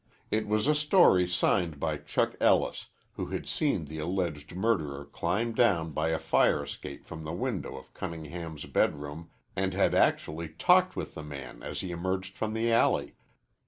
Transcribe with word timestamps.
It 0.31 0.47
was 0.47 0.65
a 0.65 0.73
story 0.73 1.27
signed 1.27 1.79
by 1.79 1.97
Chuck 1.97 2.35
Ellis, 2.41 2.87
who 3.17 3.27
had 3.27 3.47
seen 3.47 3.85
the 3.85 3.99
alleged 3.99 4.55
murderer 4.55 5.05
climb 5.05 5.53
down 5.53 5.91
by 5.91 6.09
a 6.09 6.17
fire 6.17 6.63
escape 6.63 7.05
from 7.05 7.23
the 7.23 7.31
window 7.33 7.77
of 7.77 7.93
Cunningham's 7.93 8.65
bedroom 8.65 9.29
and 9.55 9.75
had 9.75 9.93
actually 9.93 10.49
talked 10.49 10.95
with 10.95 11.13
the 11.13 11.21
man 11.21 11.61
as 11.61 11.81
he 11.81 11.91
emerged 11.91 12.35
from 12.35 12.53
the 12.53 12.71
alley. 12.71 13.13